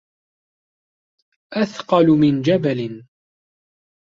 [1.53, 3.03] أثقل من جبل